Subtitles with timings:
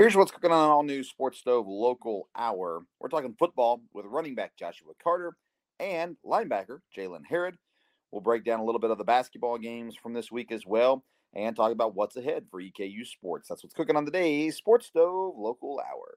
[0.00, 2.86] Here's what's cooking on all new Sports Stove local hour.
[2.98, 5.34] We're talking football with running back Joshua Carter
[5.78, 7.58] and linebacker Jaylen Herrud.
[8.10, 11.04] We'll break down a little bit of the basketball games from this week as well
[11.34, 13.48] and talk about what's ahead for EKU sports.
[13.50, 16.16] That's what's cooking on the day Sports Stove local hour.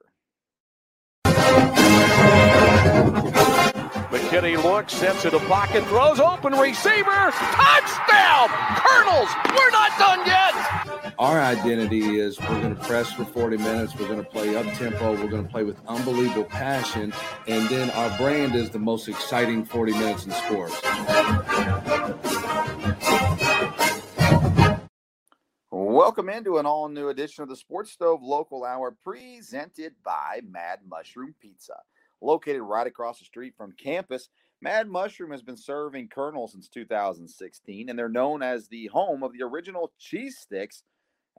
[4.14, 8.48] McKinney looks, steps into pocket, throws open receiver, touchdown!
[8.78, 11.14] Colonels, we're not done yet.
[11.18, 14.68] Our identity is we're going to press for 40 minutes, we're going to play up
[14.76, 17.12] tempo, we're going to play with unbelievable passion,
[17.48, 20.80] and then our brand is the most exciting 40 minutes in sports.
[25.72, 30.82] Welcome into an all new edition of the Sports Stove Local Hour presented by Mad
[30.88, 31.78] Mushroom Pizza.
[32.24, 34.30] Located right across the street from campus,
[34.62, 39.34] Mad Mushroom has been serving Colonel since 2016, and they're known as the home of
[39.34, 40.84] the original cheese sticks.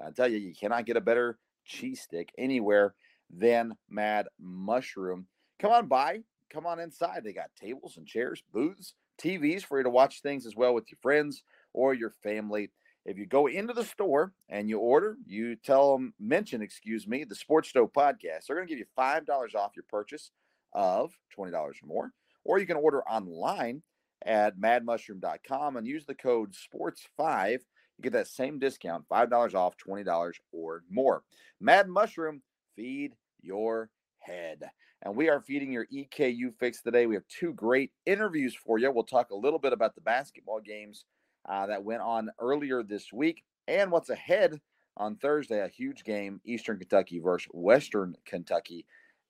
[0.05, 2.95] I tell you, you cannot get a better cheese stick anywhere
[3.35, 5.27] than Mad Mushroom.
[5.59, 6.21] Come on by,
[6.53, 7.23] come on inside.
[7.25, 10.91] They got tables and chairs, booths, TVs for you to watch things as well with
[10.91, 12.71] your friends or your family.
[13.07, 17.25] If you go into the store and you order, you tell them, mention, excuse me,
[17.25, 18.47] the Sports Stove podcast.
[18.47, 20.31] They're going to give you $5 off your purchase
[20.75, 22.13] of $20 or more.
[22.45, 23.83] Or you can order online
[24.25, 27.53] at madmushroom.com and use the code SPORTS5.
[27.53, 31.23] You get that same discount, $5 off, $20 or more.
[31.61, 32.43] Mad Mushroom,
[32.75, 34.63] feed your head.
[35.03, 37.07] And we are feeding your EKU fix today.
[37.07, 38.91] We have two great interviews for you.
[38.91, 41.05] We'll talk a little bit about the basketball games
[41.49, 44.59] uh, that went on earlier this week and what's ahead
[44.97, 45.61] on Thursday.
[45.61, 48.87] A huge game, Eastern Kentucky versus Western Kentucky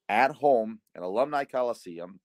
[0.08, 2.20] at home at Alumni Coliseum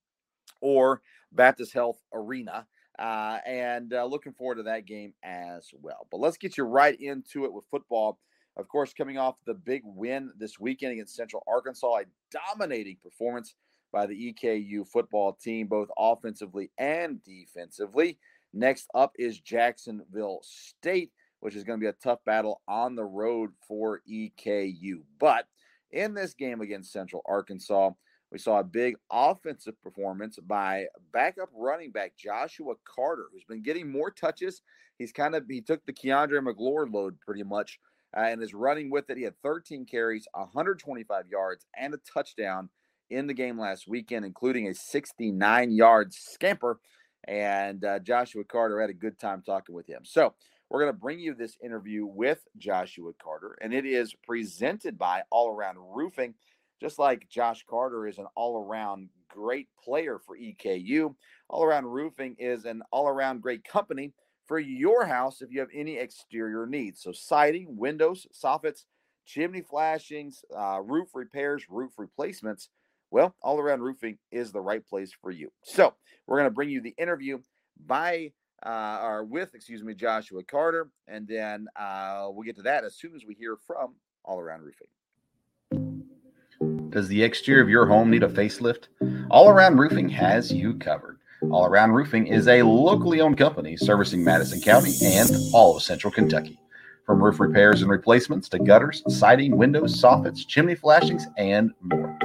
[0.60, 1.02] or
[1.32, 2.66] Baptist Health Arena.
[2.98, 6.06] Uh, and uh, looking forward to that game as well.
[6.10, 8.18] But let's get you right into it with football.
[8.58, 13.54] Of course, coming off the big win this weekend against Central Arkansas, a dominating performance
[13.90, 18.18] by the EKU football team, both offensively and defensively.
[18.52, 23.04] Next up is Jacksonville State, which is going to be a tough battle on the
[23.04, 25.02] road for EKU.
[25.18, 25.46] But
[25.92, 27.90] in this game against Central Arkansas,
[28.30, 33.90] we saw a big offensive performance by backup running back Joshua Carter, who's been getting
[33.90, 34.62] more touches.
[34.98, 37.80] He's kind of he took the Keandre McLaurin load pretty much
[38.16, 39.16] uh, and is running with it.
[39.16, 42.68] He had 13 carries, 125 yards, and a touchdown
[43.08, 46.78] in the game last weekend, including a 69 yard scamper
[47.24, 50.02] and uh, Joshua Carter had a good time talking with him.
[50.04, 50.34] So
[50.70, 55.22] we're going to bring you this interview with Joshua Carter, and it is presented by
[55.30, 56.34] All Around Roofing.
[56.80, 61.14] Just like Josh Carter is an all around great player for EKU,
[61.48, 64.12] All Around Roofing is an all around great company
[64.46, 67.02] for your house if you have any exterior needs.
[67.02, 68.84] So, siding, windows, soffits,
[69.26, 72.68] chimney flashings, uh, roof repairs, roof replacements.
[73.10, 75.50] Well, all around roofing is the right place for you.
[75.64, 75.94] So,
[76.26, 77.40] we're going to bring you the interview
[77.84, 78.32] by
[78.64, 82.94] uh, or with, excuse me, Joshua Carter, and then uh, we'll get to that as
[82.94, 84.88] soon as we hear from All Around Roofing.
[86.90, 88.88] Does the exterior of your home need a facelift?
[89.30, 91.18] All Around Roofing has you covered.
[91.50, 96.12] All Around Roofing is a locally owned company servicing Madison County and all of Central
[96.12, 96.58] Kentucky.
[97.06, 102.16] From roof repairs and replacements to gutters, siding, windows, soffits, chimney flashings, and more.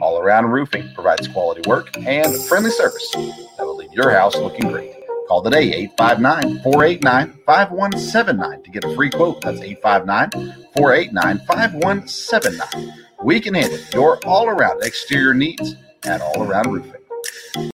[0.00, 4.68] All Around Roofing provides quality work and friendly service that will leave your house looking
[4.68, 5.01] great.
[5.32, 9.40] Call today 859 489 5179 to get a free quote.
[9.40, 10.30] That's 859
[10.76, 12.94] 489 5179.
[13.24, 15.74] We can handle your all around exterior needs
[16.04, 17.72] at All Around Roofing.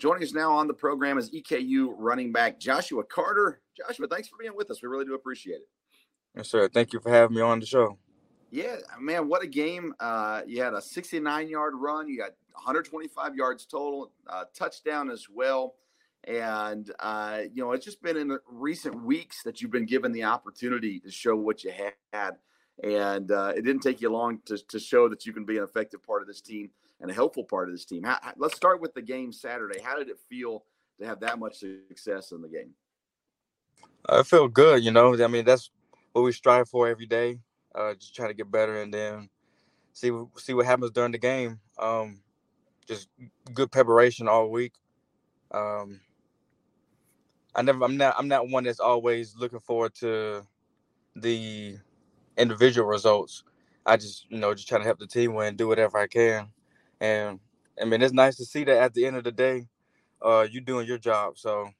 [0.00, 3.60] Joining us now on the program is EKU running back Joshua Carter.
[3.76, 4.82] Joshua, thanks for being with us.
[4.82, 5.68] We really do appreciate it.
[6.34, 6.68] Yes, sir.
[6.68, 7.98] Thank you for having me on the show.
[8.50, 9.94] Yeah, man, what a game.
[10.00, 15.28] Uh, you had a 69 yard run, you got 125 yards total, uh, touchdown as
[15.32, 15.76] well.
[16.26, 20.24] And, uh, you know, it's just been in recent weeks that you've been given the
[20.24, 21.72] opportunity to show what you
[22.12, 22.36] had.
[22.82, 25.64] And uh, it didn't take you long to, to show that you can be an
[25.64, 28.04] effective part of this team and a helpful part of this team.
[28.04, 29.80] How, let's start with the game Saturday.
[29.82, 30.64] How did it feel
[30.98, 32.70] to have that much success in the game?
[34.08, 34.82] I feel good.
[34.82, 35.70] You know, I mean, that's
[36.12, 37.38] what we strive for every day.
[37.74, 39.28] Uh, just try to get better and then
[39.92, 41.58] see see what happens during the game.
[41.78, 42.20] Um,
[42.86, 43.08] just
[43.52, 44.72] good preparation all week.
[45.50, 46.00] Um,
[47.56, 50.42] I never, I'm not, I'm not one that's always looking forward to
[51.16, 51.78] the
[52.38, 53.44] individual results.
[53.86, 56.48] I just, you know, just trying to help the team win, do whatever I can.
[57.00, 57.40] And
[57.80, 59.68] I mean, it's nice to see that at the end of the day,
[60.22, 61.38] uh, you doing your job.
[61.38, 61.70] So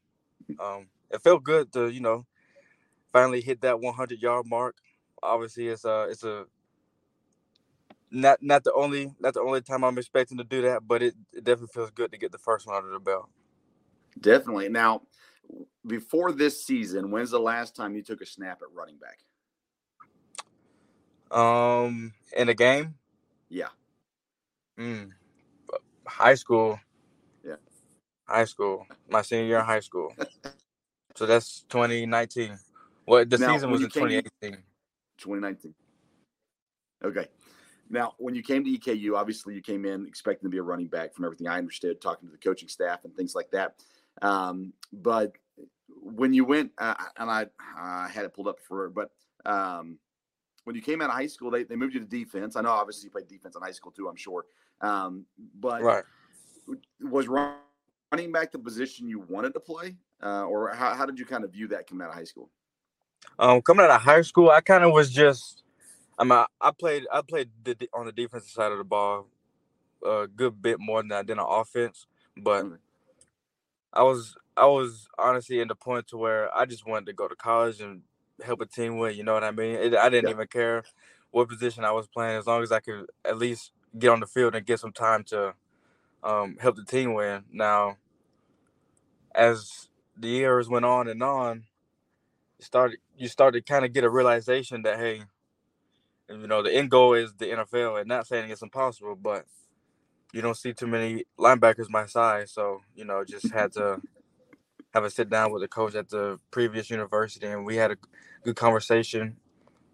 [0.61, 2.27] um, it felt good to, you know,
[3.12, 4.77] finally hit that 100 yard mark.
[5.23, 6.47] Obviously, it's a, it's a
[8.12, 11.15] not not the only not the only time I'm expecting to do that, but it,
[11.32, 13.31] it definitely feels good to get the first one under the belt.
[14.20, 14.69] Definitely.
[14.70, 15.03] Now,
[15.86, 19.19] before this season, when's the last time you took a snap at running back?
[21.36, 22.94] Um, in a game?
[23.48, 23.69] Yeah.
[24.78, 25.10] Mm.
[26.06, 26.78] High school.
[27.44, 27.56] Yeah.
[28.26, 28.86] High school.
[29.08, 30.12] My senior year in high school.
[31.14, 32.58] so that's 2019.
[33.06, 34.58] Well, the now, season was in 2018.
[35.19, 35.75] 2019.
[37.04, 37.26] Okay.
[37.90, 40.86] Now, when you came to EKU, obviously you came in expecting to be a running
[40.86, 43.75] back from everything I understood, talking to the coaching staff and things like that.
[44.22, 45.32] Um, but
[45.89, 47.47] when you went, uh, and I
[47.79, 49.11] uh, had it pulled up for, but
[49.47, 49.99] um,
[50.65, 52.56] when you came out of high school, they, they moved you to defense.
[52.56, 54.45] I know obviously you played defense in high school too, I'm sure.
[54.81, 55.25] Um,
[55.61, 56.05] but right.
[57.01, 61.27] was running back the position you wanted to play, uh, or how, how did you
[61.27, 62.51] kind of view that coming out of high school?
[63.39, 65.62] Um, coming out of high school, I kind of was just.
[66.17, 67.05] I mean, I played.
[67.12, 69.27] I played the, on the defensive side of the ball
[70.05, 72.06] a good bit more than I did on offense,
[72.37, 72.75] but mm-hmm.
[73.93, 77.29] I was I was honestly in the point to where I just wanted to go
[77.29, 78.03] to college and
[78.43, 79.17] help a team win.
[79.17, 79.77] You know what I mean?
[79.77, 80.35] It, I didn't yeah.
[80.35, 80.85] even care
[81.31, 84.27] what position I was playing as long as I could at least get on the
[84.27, 85.55] field and get some time to
[86.23, 87.45] um, help the team win.
[87.53, 87.97] Now,
[89.35, 91.65] as the years went on and on,
[92.59, 95.23] you started you started kind of get a realization that hey,
[96.29, 99.45] you know the end goal is the NFL, and not saying it's impossible, but
[100.33, 104.01] you don't see too many linebackers my size, so you know just had to
[104.94, 107.99] have a sit down with the coach at the previous university, and we had a
[108.44, 109.37] good conversation.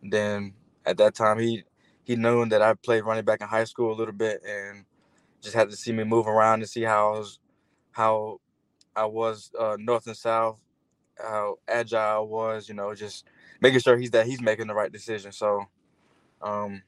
[0.02, 0.54] Then
[0.86, 1.64] at that time, he
[2.04, 4.84] he knew that I played running back in high school a little bit, and
[5.42, 7.40] just had to see me move around and see how I was,
[7.92, 8.40] how
[8.96, 10.58] I was uh, north and south,
[11.18, 13.26] how agile I was, you know, just
[13.60, 15.32] making sure he's that he's making the right decision.
[15.32, 15.66] So,
[16.42, 16.82] um,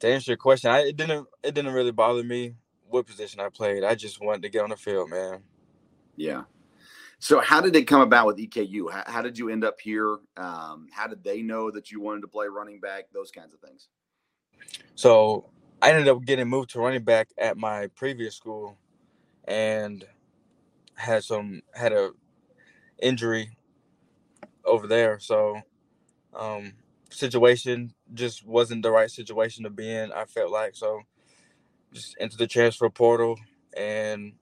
[0.00, 2.54] to answer your question, I, it didn't it didn't really bother me
[2.88, 3.84] what position I played.
[3.84, 5.42] I just wanted to get on the field, man.
[6.16, 6.44] Yeah.
[7.22, 8.90] So, how did it come about with EKU?
[8.90, 10.16] How, how did you end up here?
[10.38, 13.04] Um, how did they know that you wanted to play running back?
[13.12, 13.88] Those kinds of things.
[14.94, 15.50] So,
[15.82, 18.78] I ended up getting moved to running back at my previous school,
[19.44, 20.02] and
[20.94, 22.12] had some had a
[23.02, 23.50] injury
[24.64, 25.18] over there.
[25.20, 25.60] So,
[26.32, 26.72] um,
[27.10, 30.10] situation just wasn't the right situation to be in.
[30.10, 31.02] I felt like so,
[31.92, 33.38] just into the transfer portal,
[33.76, 34.32] and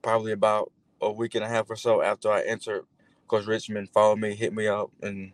[0.00, 2.84] probably about a week and a half or so after I entered,
[3.26, 5.32] Coach Richmond followed me, hit me up, and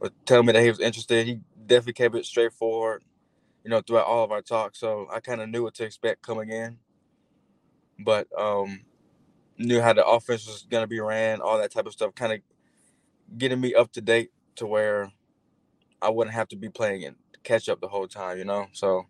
[0.00, 1.26] was telling me that he was interested.
[1.26, 3.04] He definitely kept it straightforward,
[3.64, 4.80] you know, throughout all of our talks.
[4.80, 6.78] So I kind of knew what to expect coming in,
[7.98, 8.80] but um,
[9.56, 12.32] knew how the offense was going to be ran, all that type of stuff, kind
[12.32, 12.40] of
[13.36, 15.12] getting me up to date to where
[16.00, 18.66] I wouldn't have to be playing and catch up the whole time, you know.
[18.72, 19.06] So,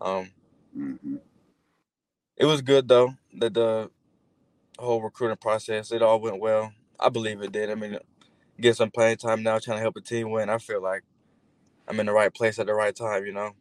[0.00, 0.30] um,
[0.76, 1.16] mm-hmm.
[2.36, 3.90] it was good though that the
[4.80, 5.92] whole recruiting process.
[5.92, 6.72] It all went well.
[6.98, 7.70] I believe it did.
[7.70, 7.98] I mean,
[8.60, 10.50] get some playing time now, trying to help a team win.
[10.50, 11.02] I feel like
[11.88, 13.24] I'm in the right place at the right time.
[13.26, 13.52] You know.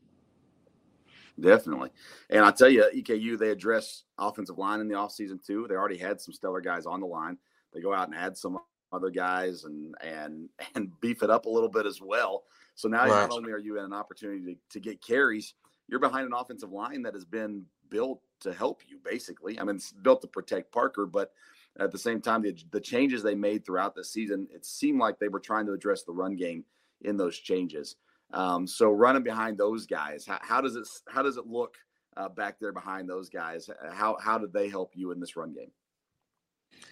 [1.39, 1.91] Definitely.
[2.29, 5.65] And I tell you, EKU, they address offensive line in the offseason too.
[5.69, 7.38] They already had some stellar guys on the line.
[7.73, 8.59] They go out and add some
[8.91, 12.43] other guys and and and beef it up a little bit as well.
[12.75, 13.27] So now Right.
[13.27, 15.53] not only are you in an opportunity to, to get carries,
[15.88, 19.60] you're behind an offensive line that has been built to help you, basically.
[19.60, 21.31] I mean, it's built to protect Parker, but
[21.79, 25.19] at the same time, the, the changes they made throughout the season, it seemed like
[25.19, 26.65] they were trying to address the run game
[27.01, 27.96] in those changes.
[28.31, 31.77] Um, so running behind those guys, how, how does it how does it look
[32.17, 33.69] uh, back there behind those guys?
[33.91, 35.72] How how did they help you in this run game?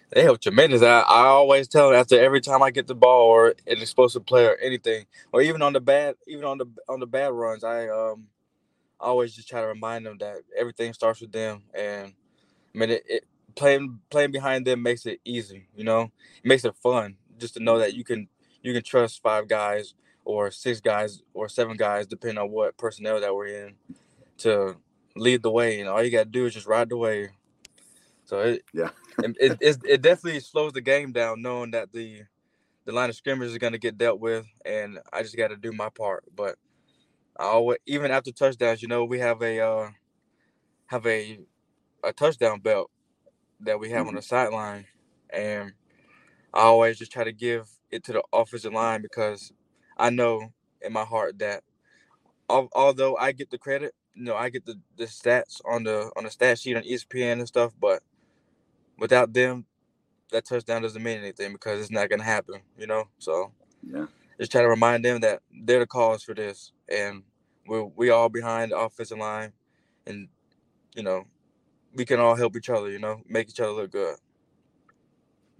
[0.09, 0.81] They help tremendous.
[0.81, 4.25] I, I always tell them after every time I get the ball or an explosive
[4.25, 7.63] play or anything, or even on the bad, even on the on the bad runs,
[7.63, 8.27] I um
[8.99, 11.63] always just try to remind them that everything starts with them.
[11.73, 12.13] And
[12.73, 13.23] I mean, it, it
[13.55, 15.67] playing playing behind them makes it easy.
[15.75, 18.27] You know, it makes it fun just to know that you can
[18.61, 19.93] you can trust five guys
[20.25, 23.75] or six guys or seven guys, depending on what personnel that we're in,
[24.39, 24.75] to
[25.15, 25.79] lead the way.
[25.79, 27.29] And all you got to do is just ride the wave.
[28.25, 28.89] So it yeah,
[29.19, 32.23] it, it, it definitely slows the game down, knowing that the
[32.85, 35.57] the line of scrimmage is going to get dealt with, and I just got to
[35.57, 36.23] do my part.
[36.35, 36.57] But
[37.39, 39.89] I always, even after touchdowns, you know, we have a uh,
[40.87, 41.39] have a
[42.03, 42.91] a touchdown belt
[43.61, 44.85] that we have on the sideline,
[45.31, 45.73] and
[46.53, 49.53] I always just try to give it to the offensive line because
[49.97, 51.63] I know in my heart that
[52.49, 56.11] al- although I get the credit, you know, I get the, the stats on the
[56.17, 58.03] on the stat sheet on ESPN and stuff, but
[58.99, 59.65] without them,
[60.31, 63.05] that touchdown doesn't mean anything because it's not gonna happen, you know.
[63.19, 63.51] So
[63.83, 64.07] yeah,
[64.39, 67.23] just try to remind them that they're the cause for this, and
[67.67, 69.53] we're we all behind the offensive line,
[70.05, 70.27] and
[70.95, 71.25] you know,
[71.93, 74.17] we can all help each other, you know, make each other look good.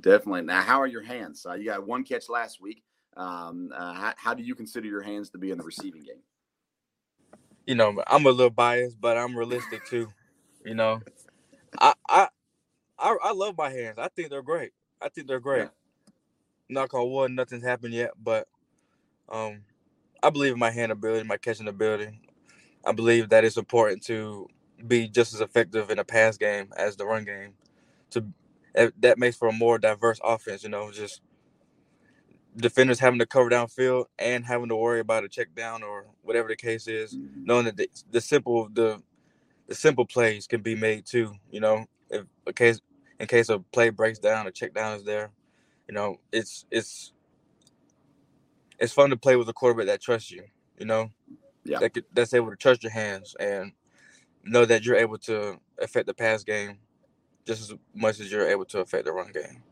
[0.02, 0.44] definitely.
[0.44, 1.46] Now, how are your hands?
[1.48, 2.84] Uh, you got one catch last week.
[3.16, 6.22] Um, uh, how, how do you consider your hands to be in the receiving game?
[7.68, 10.10] you know, I'm a little biased, but I'm realistic too.
[10.66, 11.02] You know,
[11.80, 12.28] I I
[12.98, 14.00] I, I love my hands.
[14.00, 14.72] I think they're great.
[15.02, 15.70] I think they're great.
[16.70, 18.48] Knock on wood, nothing's happened yet, but
[19.32, 19.62] um,
[20.24, 22.22] I believe in my hand ability, my catching ability.
[22.86, 24.48] I believe that it's important to
[24.88, 27.54] be just as effective in a pass game as the run game.
[28.12, 28.26] To
[28.76, 30.64] that- makes for a more diverse offense.
[30.64, 31.22] You know, just
[32.58, 36.48] defenders having to cover downfield and having to worry about a check down or whatever
[36.50, 39.02] the case is, knowing that the, the simple the
[39.68, 41.34] the simple plays can be made too.
[41.52, 42.82] You know, if a case
[43.20, 45.32] in case a play breaks down, a check down is there.
[45.88, 47.14] You know, it's it's
[48.80, 50.44] it's fun to play with a quarterback that trusts you.
[50.80, 51.12] You know,
[51.66, 53.72] yeah, that could, that's able to trust your hands and
[54.44, 56.78] know that you're able to affect the pass game
[57.46, 59.64] just as much as you're able to affect the run game.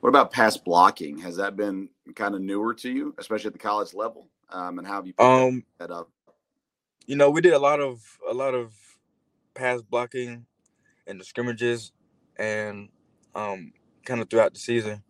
[0.00, 1.18] What about pass blocking?
[1.18, 4.28] Has that been kind of newer to you, especially at the college level?
[4.50, 6.10] Um, and how have you picked Um, that up?
[7.06, 8.72] you know, we did a lot of a lot of
[9.54, 10.46] pass blocking
[11.06, 11.92] and the scrimmages
[12.36, 12.88] and
[13.34, 13.72] um
[14.04, 15.02] kind of throughout the season.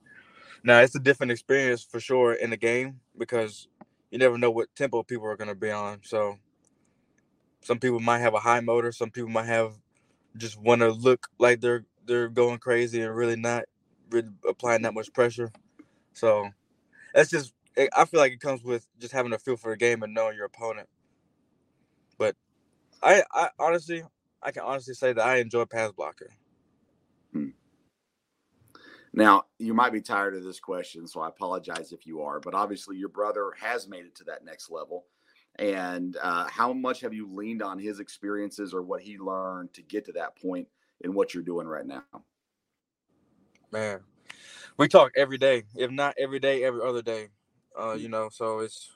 [0.64, 3.68] Now it's a different experience for sure in the game because
[4.10, 6.00] you never know what tempo people are gonna be on.
[6.04, 6.38] So
[7.62, 9.74] some people might have a high motor, some people might have
[10.36, 13.64] just want to look like they're they're going crazy and really not
[14.10, 15.52] really applying that much pressure.
[16.14, 16.50] So
[17.14, 19.76] that's just I I feel like it comes with just having a feel for the
[19.76, 20.88] game and knowing your opponent.
[22.18, 22.36] But
[23.02, 24.04] I, I honestly,
[24.42, 26.28] I can honestly say that I enjoy pass blocking.
[29.16, 32.52] Now, you might be tired of this question, so I apologize if you are, but
[32.52, 35.04] obviously your brother has made it to that next level.
[35.56, 39.82] And uh, how much have you leaned on his experiences or what he learned to
[39.82, 40.66] get to that point
[41.02, 42.02] in what you're doing right now?
[43.70, 44.00] Man,
[44.78, 47.28] we talk every day, if not every day, every other day.
[47.78, 48.90] Uh, you know, so it's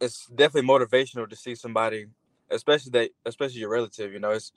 [0.00, 2.06] it's definitely motivational to see somebody,
[2.50, 4.12] especially that, especially your relative.
[4.12, 4.52] You know, it's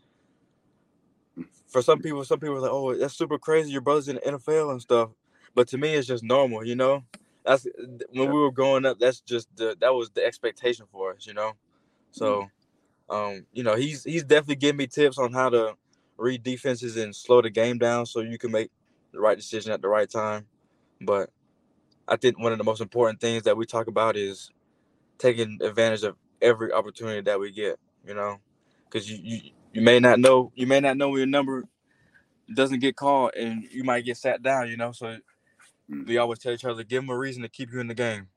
[1.68, 2.24] for some people.
[2.24, 3.72] Some people are like, "Oh, that's super crazy.
[3.72, 5.10] Your brother's in the NFL and stuff,"
[5.56, 6.66] but to me, it's just normal.
[6.66, 7.04] You know,
[7.46, 7.68] that's
[8.12, 9.00] when we were growing up.
[9.00, 11.26] That's just the that was the expectation for us.
[11.26, 11.54] You know,
[12.12, 12.50] so
[13.10, 15.76] um, you know, he's he's definitely giving me tips on how to
[16.18, 18.72] read defenses and slow the game down so you can make
[19.12, 20.46] the right decision at the right time.
[21.02, 21.30] But
[22.08, 24.50] I think one of the most important things that we talk about is
[25.18, 28.40] taking advantage of every opportunity that we get, you know,
[28.86, 31.63] because you, you you may not know you may not know when your number
[32.54, 34.92] doesn't get called and you might get sat down, you know.
[34.92, 35.18] So
[35.88, 38.28] we always tell each other, give them a reason to keep you in the game.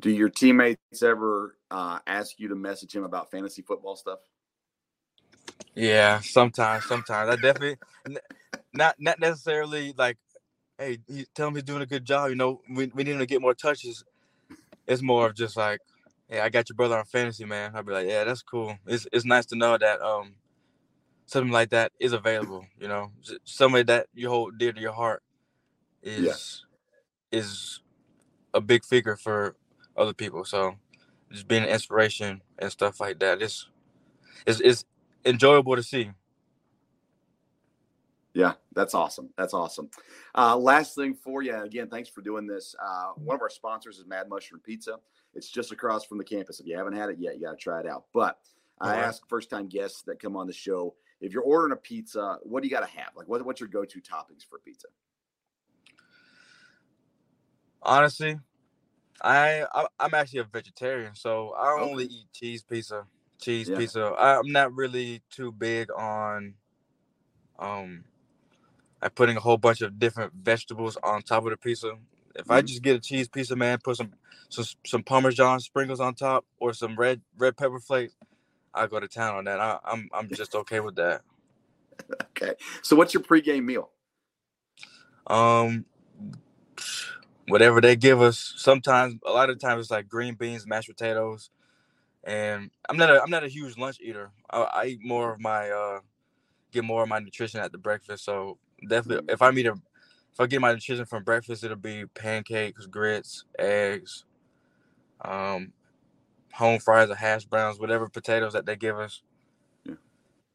[0.00, 4.20] Do your teammates ever uh, ask you to message him about fantasy football stuff?
[5.74, 7.76] Yeah, sometimes, sometimes I definitely
[8.72, 10.16] not not necessarily like,
[10.78, 12.30] hey, he, tell him he's doing a good job.
[12.30, 14.04] You know, we we need him to get more touches.
[14.86, 15.80] It's more of just like,
[16.30, 17.72] hey, I got your brother on fantasy, man.
[17.74, 18.76] I'll be like, yeah, that's cool.
[18.86, 20.34] It's it's nice to know that um
[21.26, 22.64] something like that is available.
[22.78, 23.12] You know,
[23.44, 25.22] somebody that you hold dear to your heart
[26.02, 26.64] is
[27.32, 27.80] is
[28.54, 29.56] a big figure for
[29.96, 30.44] other people.
[30.44, 30.76] So
[31.30, 33.42] just being an inspiration and stuff like that.
[33.42, 33.68] It's
[34.46, 34.84] it's, it's
[35.24, 36.10] enjoyable to see.
[38.32, 39.30] Yeah, that's awesome.
[39.36, 39.90] That's awesome.
[40.36, 42.76] Uh, last thing for you, again, thanks for doing this.
[42.80, 44.98] Uh, one of our sponsors is Mad Mushroom Pizza.
[45.34, 46.60] It's just across from the campus.
[46.60, 48.04] If you haven't had it yet, you got to try it out.
[48.12, 48.38] But
[48.80, 49.04] I Alright.
[49.04, 52.62] ask first time guests that come on the show if you're ordering a pizza, what
[52.62, 53.10] do you got to have?
[53.14, 54.88] Like, what, what's your go to toppings for pizza?
[57.82, 58.38] Honestly,
[59.22, 63.06] I, I I'm actually a vegetarian, so I only eat cheese pizza.
[63.40, 63.78] Cheese Yeah.
[63.78, 64.02] pizza.
[64.18, 66.54] I, I'm not really too big on
[67.58, 68.04] um
[69.00, 71.92] like putting a whole bunch of different vegetables on top of the pizza.
[72.36, 72.66] If I Mhm.
[72.66, 74.12] just get a cheese pizza, man, put some
[74.50, 78.14] some some Parmesan sprinkles on top or some red red pepper flakes,
[78.74, 79.60] I go to town on that.
[79.60, 81.22] I, I'm I'm just okay with that.
[82.38, 82.54] Okay.
[82.82, 83.90] So, what's your pregame meal?
[85.28, 85.84] Um,
[87.48, 88.54] whatever they give us.
[88.56, 91.50] Sometimes, a lot of times, it's like green beans, mashed potatoes,
[92.24, 94.32] and I'm not a I'm not a huge lunch eater.
[94.50, 96.00] I, I eat more of my uh
[96.72, 98.24] get more of my nutrition at the breakfast.
[98.24, 98.58] So
[98.88, 99.76] definitely, if I eat a
[100.32, 104.24] if I get my nutrition from breakfast, it'll be pancakes, grits, eggs,
[105.22, 105.72] um,
[106.52, 109.22] home fries or hash browns, whatever potatoes that they give us.
[109.84, 109.94] Yeah.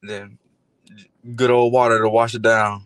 [0.02, 0.38] Then
[1.36, 2.86] good old water to wash it down.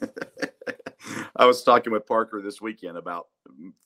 [1.36, 3.28] I was talking with Parker this weekend about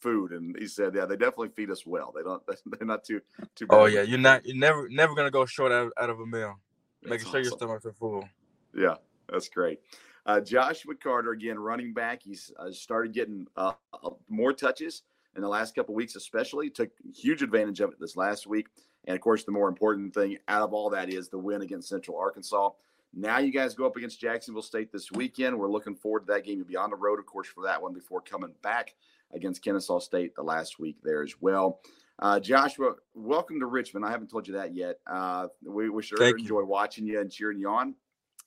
[0.01, 2.13] food, and he said, "Yeah, they definitely feed us well.
[2.15, 2.43] They don't.
[2.67, 3.21] They're not too
[3.55, 3.77] too." Bad.
[3.77, 6.57] Oh yeah, you're not you're never never gonna go short out, out of a meal.
[7.03, 8.29] That's Making sure your stomachs are full.
[8.75, 8.97] Yeah,
[9.29, 9.81] that's great.
[10.27, 12.21] Uh, Joshua Carter again, running back.
[12.23, 15.03] He's uh, started getting uh, uh, more touches
[15.37, 16.69] in the last couple weeks, especially.
[16.69, 18.67] Took huge advantage of it this last week,
[19.05, 21.89] and of course, the more important thing out of all that is the win against
[21.89, 22.71] Central Arkansas.
[23.15, 25.57] Now you guys go up against Jacksonville State this weekend.
[25.57, 26.59] We're looking forward to that game.
[26.59, 28.95] You'll be on the road, of course, for that one before coming back
[29.33, 31.81] against Kennesaw State the last week there as well.
[32.19, 34.05] Uh, Joshua, welcome to Richmond.
[34.05, 34.97] I haven't told you that yet.
[35.07, 36.43] Uh, we, we sure Thank you.
[36.43, 37.95] enjoy watching you and cheering you on.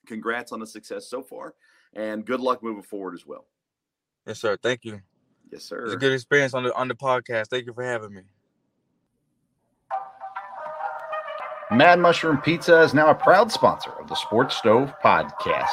[0.08, 1.54] Congrats on the success so far,
[1.94, 3.46] and good luck moving forward as well.
[4.26, 4.58] Yes, sir.
[4.62, 5.02] Thank you.
[5.52, 5.84] Yes, sir.
[5.86, 7.48] It's a good experience on the on the podcast.
[7.48, 8.22] Thank you for having me.
[11.72, 15.68] Mad Mushroom Pizza is now a proud sponsor of the Sports Stove podcast.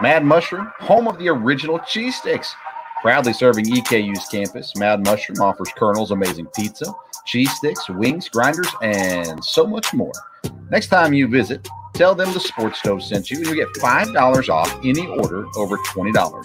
[0.00, 2.54] Mad Mushroom, home of the original cheese sticks.
[3.02, 6.86] Proudly serving EKU's campus, Mad Mushroom offers Colonel's amazing pizza,
[7.26, 10.12] cheese sticks, wings, grinders, and so much more.
[10.70, 14.48] Next time you visit, tell them the Sports Stove sent you, and you get $5
[14.48, 16.44] off any order over $20.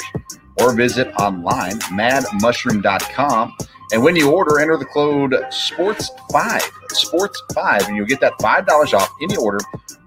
[0.61, 3.55] Or visit online, madmushroom.com,
[3.91, 9.11] and when you order, enter the code SPORTS5, SPORTS5, and you'll get that $5 off
[9.21, 9.59] any order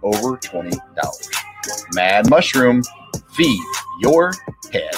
[0.02, 0.74] over $20.
[1.94, 2.82] Mad Mushroom,
[3.32, 3.60] feed
[4.00, 4.32] your
[4.72, 4.94] head.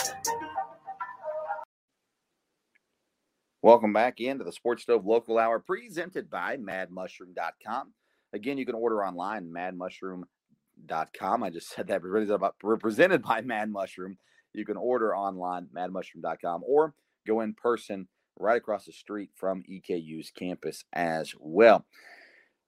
[3.62, 7.92] Welcome back into the Sports Stove Local Hour presented by madmushroom.com.
[8.34, 11.42] Again, you can order online, madmushroom.com.
[11.42, 14.18] I just said that represented by- represented by Mad Mushroom.
[14.52, 16.94] You can order online, madmushroom.com, or
[17.26, 21.86] go in person right across the street from EKU's campus as well.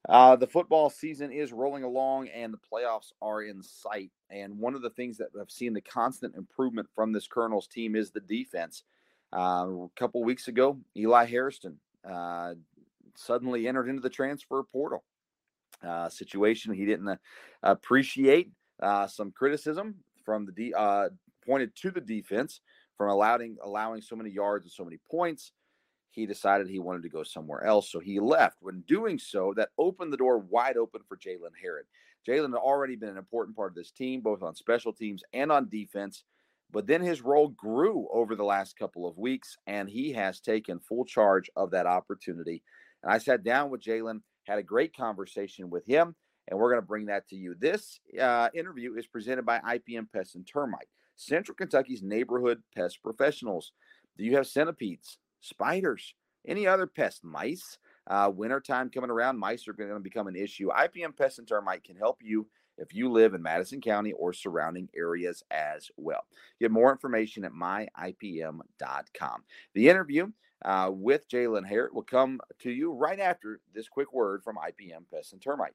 [0.09, 4.13] Uh, the football season is rolling along and the playoffs are in sight.
[4.31, 7.97] And one of the things that I've seen the constant improvement from this Colonels team
[7.97, 8.85] is the defense.
[9.37, 12.55] Uh, a couple weeks ago, Eli Harrison uh,
[13.17, 15.03] suddenly entered into the transfer portal
[15.83, 16.73] uh, situation.
[16.73, 17.17] He didn't uh,
[17.63, 21.09] appreciate uh, some criticism from the uh,
[21.45, 22.61] pointed to the defense
[22.97, 25.53] from allowing allowing so many yards and so many points.
[26.11, 28.57] He decided he wanted to go somewhere else, so he left.
[28.61, 31.85] When doing so, that opened the door wide open for Jaylen Herrud.
[32.27, 35.53] Jaylen had already been an important part of this team, both on special teams and
[35.53, 36.25] on defense.
[36.73, 40.81] But then his role grew over the last couple of weeks, and he has taken
[40.81, 42.63] full charge of that opportunity.
[43.03, 46.15] And I sat down with Jaylen, had a great conversation with him,
[46.49, 47.55] and we're going to bring that to you.
[47.59, 53.73] This uh, interview is presented by IPM Pest and Termite, Central Kentucky's neighborhood pest professionals.
[54.17, 56.15] Do you have centipedes, spiders,
[56.47, 57.79] any other pests, mice?
[58.09, 60.69] Uh, wintertime coming around, mice are going to become an issue.
[60.69, 62.47] IPM Pest and Termite can help you
[62.79, 66.25] if you live in Madison County or surrounding areas as well.
[66.61, 68.63] Get more information at myipm.com.
[69.75, 70.31] The interview
[70.65, 75.05] uh, with Jaylen Herrud will come to you right after this quick word from IPM
[75.13, 75.75] Pest and Termite.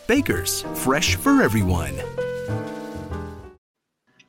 [0.11, 1.93] Baker's, fresh for everyone.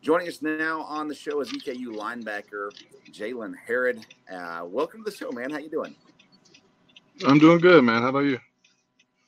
[0.01, 2.71] Joining us now on the show is EKU linebacker
[3.11, 4.05] Jaylen Herrud.
[4.33, 5.51] Uh, welcome to the show, man.
[5.51, 5.97] How you doing?
[7.27, 8.01] I'm doing good, man.
[8.01, 8.39] How about you?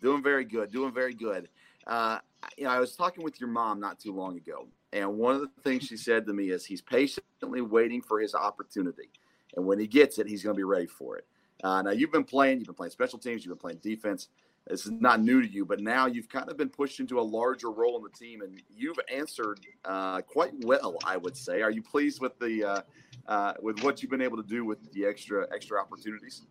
[0.01, 0.71] Doing very good.
[0.71, 1.49] Doing very good.
[1.89, 2.21] Uh,
[2.57, 5.41] you know, I was talking with your mom not too long ago, and one of
[5.41, 9.11] the things she said to me is he's patiently waiting for his opportunity,
[9.57, 11.27] and when he gets it, he's going to be ready for it.
[11.65, 12.59] Uh, now, you've been playing.
[12.59, 13.45] You've been playing special teams.
[13.45, 14.29] You've been playing defense
[14.67, 17.23] this is not new to you, but now you've kind of been pushed into a
[17.23, 21.61] larger role in the team, and you've answered uh, quite well, I would say.
[21.61, 22.81] Are you pleased with the uh,
[23.29, 26.43] uh, with what you've been able to do with the extra extra opportunities?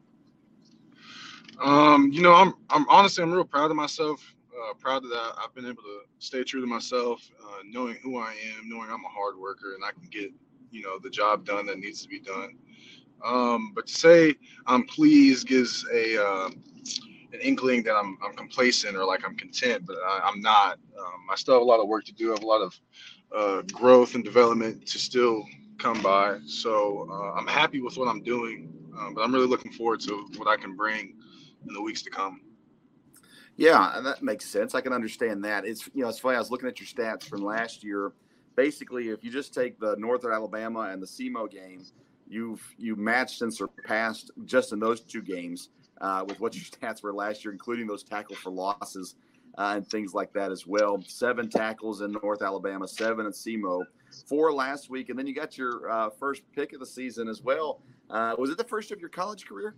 [1.59, 4.35] Um, you know, I'm I'm honestly I'm real proud of myself.
[4.53, 8.35] Uh, proud that I've been able to stay true to myself, uh, knowing who I
[8.55, 10.31] am, knowing I'm a hard worker, and I can get
[10.69, 12.57] you know the job done that needs to be done.
[13.25, 14.35] Um, but to say
[14.67, 16.49] I'm pleased gives a uh,
[17.33, 20.77] an inkling that I'm, I'm complacent or like I'm content, but I, am not.
[20.97, 22.29] Um, I still have a lot of work to do.
[22.29, 22.79] I have a lot of
[23.35, 25.43] uh, growth and development to still
[25.79, 26.39] come by.
[26.45, 30.27] So uh, I'm happy with what I'm doing, um, but I'm really looking forward to
[30.37, 31.15] what I can bring
[31.67, 32.41] in the weeks to come.
[33.55, 34.75] Yeah, that makes sense.
[34.75, 35.65] I can understand that.
[35.65, 36.37] It's you know it's funny.
[36.37, 38.13] I was looking at your stats from last year.
[38.55, 41.85] Basically, if you just take the Northern Alabama and the SEMO game,
[42.27, 45.69] you've you matched and surpassed just in those two games
[46.01, 49.15] uh, with what your stats were last year, including those tackle for losses
[49.57, 51.01] uh, and things like that as well.
[51.07, 53.83] Seven tackles in North Alabama, seven at SEMO,
[54.27, 57.41] four last week, and then you got your uh, first pick of the season as
[57.41, 57.81] well.
[58.09, 59.75] Uh, was it the first of your college career?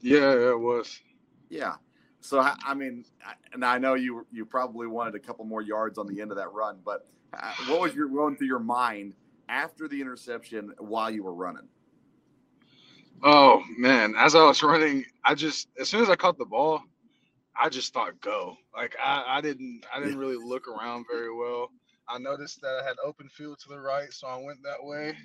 [0.00, 1.00] Yeah, it was.
[1.48, 1.74] Yeah.
[2.20, 3.04] So I mean,
[3.52, 6.36] and I know you you probably wanted a couple more yards on the end of
[6.36, 9.14] that run, but uh, what was your going through your mind
[9.48, 11.68] after the interception while you were running?
[13.22, 16.82] Oh man, as I was running, I just as soon as I caught the ball,
[17.60, 18.56] I just thought go.
[18.74, 21.70] Like I, I didn't I didn't really look around very well.
[22.08, 25.16] I noticed that I had open field to the right, so I went that way.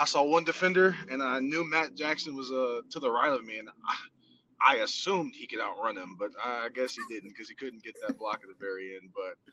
[0.00, 3.44] I saw one defender, and I knew Matt Jackson was uh to the right of
[3.44, 7.48] me, and I, I assumed he could outrun him, but I guess he didn't because
[7.48, 9.10] he couldn't get that block at the very end.
[9.14, 9.52] But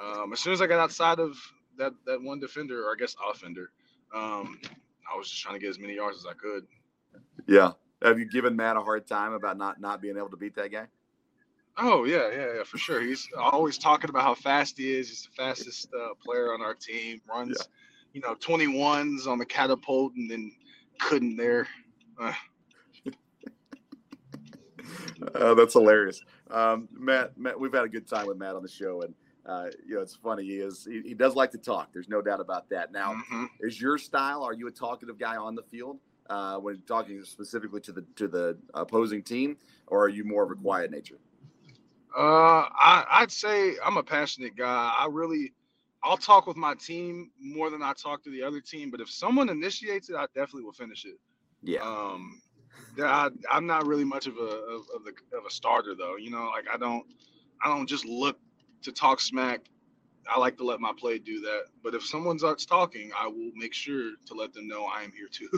[0.00, 1.36] um, as soon as I got outside of
[1.78, 3.70] that that one defender, or I guess offender,
[4.14, 4.60] um,
[5.10, 6.66] I was just trying to get as many yards as I could.
[7.46, 7.72] Yeah.
[8.02, 10.72] Have you given Matt a hard time about not not being able to beat that
[10.72, 10.86] guy?
[11.78, 13.00] Oh yeah, yeah, yeah, for sure.
[13.00, 15.08] He's always talking about how fast he is.
[15.08, 17.20] He's the fastest uh, player on our team.
[17.28, 17.64] Runs, yeah.
[18.12, 20.52] you know, twenty ones on the catapult, and then
[21.00, 21.66] couldn't there.
[22.20, 22.32] Uh.
[25.34, 27.58] uh, that's hilarious, um, Matt, Matt.
[27.58, 29.14] We've had a good time with Matt on the show, and
[29.46, 30.44] uh, you know, it's funny.
[30.44, 31.92] He is he, he, does like to talk.
[31.92, 32.92] There's no doubt about that.
[32.92, 33.46] Now, mm-hmm.
[33.60, 34.42] is your style?
[34.42, 35.98] Are you a talkative guy on the field
[36.30, 39.56] uh, when talking specifically to the to the opposing team,
[39.88, 41.18] or are you more of a quiet nature?
[42.16, 44.94] Uh, I, would say I'm a passionate guy.
[44.96, 45.54] I really,
[46.04, 48.90] I'll talk with my team more than I talk to the other team.
[48.90, 51.18] But if someone initiates it, I definitely will finish it.
[51.62, 51.80] Yeah.
[51.80, 52.42] Um,
[52.98, 56.16] I, am not really much of a of, of, the, of a starter though.
[56.16, 57.04] You know, like I don't
[57.64, 58.38] I don't just look
[58.82, 59.62] to talk smack,
[60.32, 61.64] I like to let my play do that.
[61.82, 65.12] But if someone starts talking, I will make sure to let them know I am
[65.12, 65.50] here too.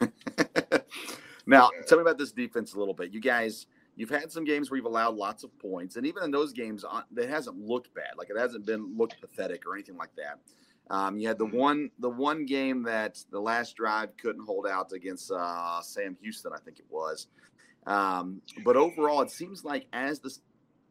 [1.46, 1.82] now, yeah.
[1.86, 3.12] tell me about this defense a little bit.
[3.12, 6.30] You guys, you've had some games where you've allowed lots of points, and even in
[6.30, 8.12] those games, uh, it hasn't looked bad.
[8.16, 10.38] Like it hasn't been looked pathetic or anything like that.
[10.90, 11.56] Um, you had the mm-hmm.
[11.56, 16.52] one the one game that the last drive couldn't hold out against uh, Sam Houston,
[16.52, 17.28] I think it was.
[17.86, 20.36] Um, but overall, it seems like as the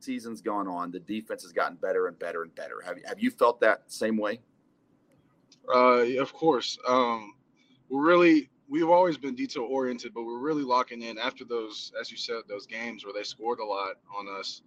[0.03, 2.81] season's gone on, the defense has gotten better and better and better.
[2.85, 4.39] Have you, have you felt that same way?
[5.73, 6.77] Uh, of course.
[6.87, 7.35] Um,
[7.89, 12.11] we're really we've always been detail oriented, but we're really locking in after those, as
[12.11, 14.61] you said, those games where they scored a lot on us.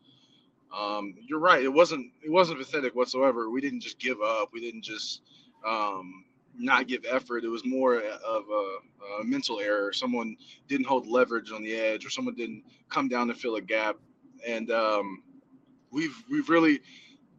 [0.77, 1.63] Um, you're right.
[1.63, 3.51] It wasn't it wasn't pathetic whatsoever.
[3.51, 4.51] We didn't just give up.
[4.53, 5.23] We didn't just
[5.67, 6.25] um,
[6.59, 7.45] not give effort.
[7.45, 9.93] It was more of a, a mental error.
[9.93, 10.37] Someone
[10.69, 13.97] didn't hold leverage on the edge, or someone didn't come down to fill a gap.
[14.47, 15.23] And um,
[15.91, 16.81] we've we've really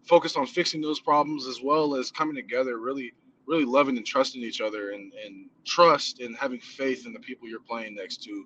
[0.07, 3.13] focused on fixing those problems as well as coming together, really
[3.47, 7.47] really loving and trusting each other, and and trust and having faith in the people
[7.47, 8.45] you're playing next to.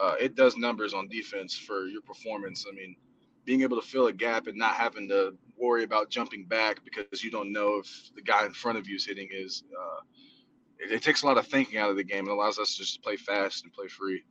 [0.00, 2.66] Uh, it does numbers on defense for your performance.
[2.68, 2.96] I mean,
[3.44, 7.22] being able to fill a gap and not having to worry about jumping back because
[7.22, 10.00] you don't know if the guy in front of you is hitting is uh,
[10.78, 12.82] it, it, takes a lot of thinking out of the game and allows us to
[12.82, 14.22] just play fast and play free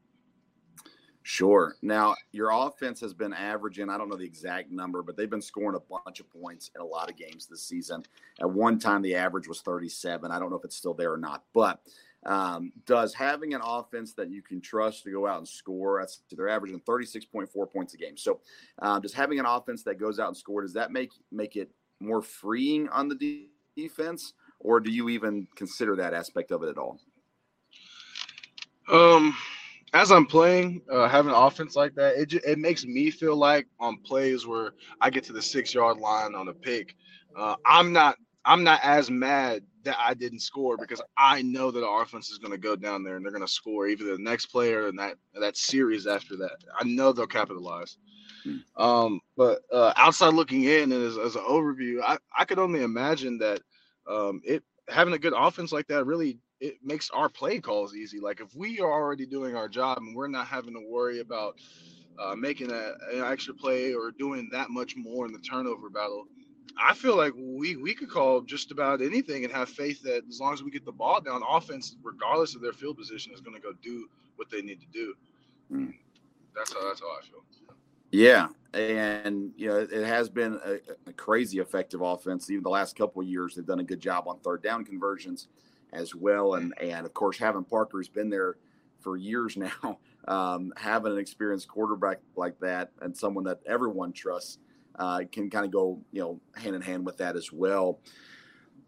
[1.24, 5.30] sure now your offense has been averaging i don't know the exact number but they've
[5.30, 8.04] been scoring a bunch of points in a lot of games this season
[8.42, 11.18] at one time the average was 37 i don't know if it's still there or
[11.18, 11.82] not but
[12.26, 16.22] um, does having an offense that you can trust to go out and score, that's
[16.32, 18.16] they're averaging 36.4 points a game.
[18.16, 18.40] So,
[18.80, 21.72] um, does having an offense that goes out and score, does that make make it
[22.00, 26.70] more freeing on the de- defense, or do you even consider that aspect of it
[26.70, 27.00] at all?
[28.92, 29.36] Um,
[29.94, 33.68] as I'm playing, uh, having an offense like that, it it makes me feel like
[33.80, 36.96] on plays where I get to the six yard line on a pick,
[37.38, 41.86] uh, I'm not I'm not as mad that I didn't score because I know that
[41.86, 44.18] our offense is going to go down there and they're going to score either the
[44.18, 46.58] next player and that that series after that.
[46.80, 47.98] I know they'll capitalize.
[48.44, 48.58] Hmm.
[48.76, 52.84] Um, but uh, outside looking in and as, as, an overview, I, I could only
[52.84, 53.62] imagine that
[54.08, 58.20] um, it having a good offense like that really it makes our play calls easy.
[58.20, 61.60] Like if we are already doing our job and we're not having to worry about
[62.20, 66.28] uh, making a, an extra play or doing that much more in the turnover battle
[66.78, 70.40] I feel like we we could call just about anything and have faith that as
[70.40, 73.56] long as we get the ball down, offense, regardless of their field position, is going
[73.56, 75.14] to go do what they need to do.
[75.72, 75.94] Mm.
[76.56, 77.44] That's how that's how I feel.
[78.12, 82.50] Yeah, and you know it has been a, a crazy effective offense.
[82.50, 85.48] Even the last couple of years, they've done a good job on third down conversions
[85.94, 88.58] as well, and and of course having Parker who's been there
[89.04, 94.58] for years now, um, having an experienced quarterback like that and someone that everyone trusts
[94.96, 98.00] uh, can kind of go, you know, hand in hand with that as well.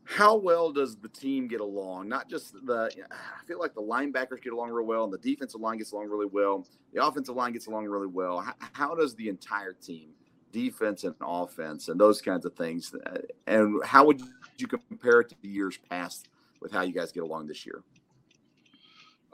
[0.08, 2.08] How well does the team get along?
[2.08, 5.60] Not just the, I feel like the linebackers get along real well, and the defensive
[5.60, 6.68] line gets along really well.
[6.94, 8.40] The offensive line gets along really well.
[8.40, 10.10] How, how does the entire team,
[10.52, 14.22] defense and offense, and those kinds of things, uh, and how would
[14.60, 16.30] you compare it to the years past
[16.66, 17.84] with how you guys get along this year?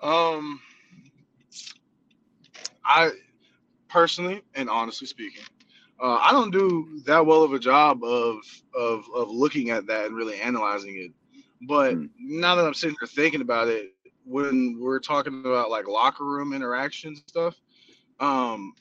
[0.04, 0.60] Um,
[2.84, 3.12] I
[3.88, 5.44] personally and honestly speaking,
[6.02, 8.40] uh, I don't do that well of a job of
[8.76, 11.12] of of looking at that and really analyzing it.
[11.70, 12.10] But mm.
[12.20, 13.94] now that I'm sitting here thinking about it,
[14.26, 17.56] when we're talking about like locker room interactions stuff,
[18.20, 18.74] um,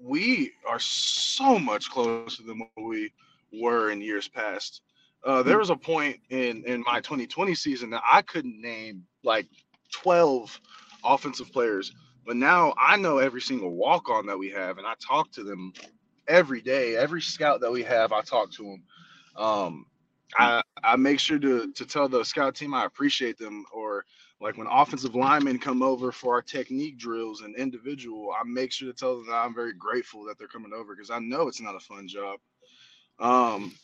[0.00, 3.12] we are so much closer than what we
[3.52, 4.80] were in years past.
[5.24, 5.60] Uh, there hmm.
[5.60, 9.46] was a point in in my 2020 season that I couldn't name like
[9.92, 10.60] 12
[11.04, 11.92] offensive players,
[12.26, 15.44] but now I know every single walk on that we have, and I talk to
[15.44, 15.72] them
[16.28, 16.96] every day.
[16.96, 18.82] Every scout that we have, I talk to them.
[19.36, 19.86] Um,
[20.36, 24.04] I I make sure to to tell the scout team I appreciate them, or
[24.40, 28.90] like when offensive linemen come over for our technique drills and individual, I make sure
[28.92, 31.60] to tell them that I'm very grateful that they're coming over because I know it's
[31.60, 32.38] not a fun job.
[33.20, 33.74] Um,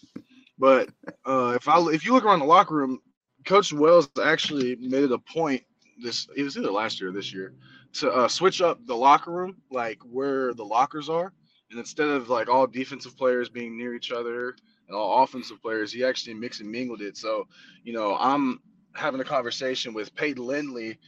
[0.60, 0.90] but
[1.24, 3.00] uh, if I if you look around the locker room,
[3.46, 5.62] Coach Wells actually made it a point
[6.02, 7.54] this it was either last year or this year
[7.94, 11.32] to uh, switch up the locker room, like where the lockers are.
[11.70, 14.54] And instead of like all defensive players being near each other
[14.86, 17.16] and all offensive players, he actually mixed and mingled it.
[17.16, 17.46] So,
[17.84, 18.60] you know, I'm
[18.94, 20.98] having a conversation with Peyton Lindley,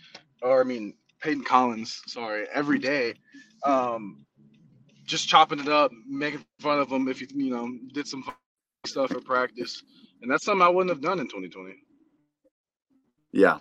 [0.40, 3.14] or I mean Peyton Collins, sorry, every day,
[3.64, 4.24] um,
[5.04, 8.24] just chopping it up, making fun of him if you you know did some
[8.86, 9.82] stuff at practice,
[10.20, 11.74] and that's something I wouldn't have done in 2020.
[13.32, 13.58] Yeah,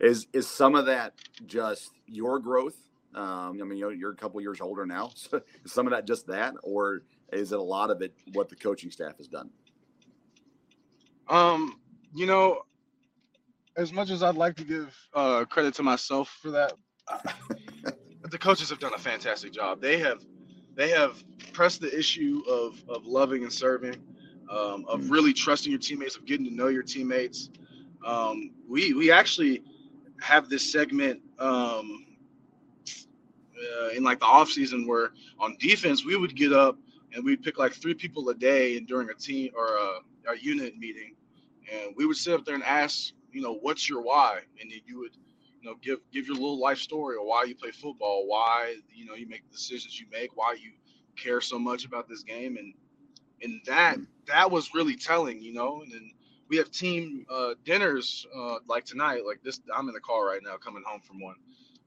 [0.00, 1.14] is is some of that
[1.46, 2.76] just your growth
[3.16, 5.10] um, I mean, you're, you're a couple years older now.
[5.16, 7.02] So is some of that just that, or
[7.32, 9.50] is it a lot of it what the coaching staff has done?
[11.28, 11.80] Um,
[12.14, 12.62] you know,
[13.76, 16.74] as much as I'd like to give uh, credit to myself for that,
[18.30, 19.80] the coaches have done a fantastic job.
[19.80, 20.22] They have
[20.74, 23.96] they have pressed the issue of of loving and serving,
[24.50, 25.10] um, of mm.
[25.10, 27.50] really trusting your teammates, of getting to know your teammates.
[28.04, 29.62] Um, we we actually
[30.20, 32.06] have this segment um,
[33.56, 36.78] uh, in like the off season where on defense we would get up
[37.14, 40.38] and we'd pick like three people a day and during a team or a, a
[40.40, 41.14] unit meeting,
[41.72, 44.80] and we would sit up there and ask, you know, what's your why, and then
[44.86, 45.16] you would,
[45.60, 49.04] you know, give give your little life story or why you play football, why you
[49.04, 50.72] know you make the decisions you make, why you
[51.16, 52.74] care so much about this game, and
[53.42, 55.82] and that that was really telling, you know.
[55.82, 56.10] And then
[56.48, 59.60] we have team uh, dinners uh, like tonight, like this.
[59.74, 61.36] I'm in the car right now, coming home from one.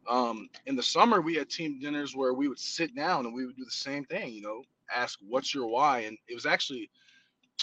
[0.08, 3.46] Um, in the summer, we had team dinners where we would sit down and we
[3.46, 6.90] would do the same thing, you know, ask what's your why, and it was actually